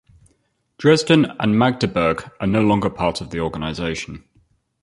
Dresden 0.79 1.27
and 1.39 1.59
Magdeburg 1.59 2.31
are 2.39 2.47
no 2.47 2.63
longer 2.63 2.89
part 2.89 3.21
of 3.21 3.29
the 3.29 3.39
organization. 3.39 4.23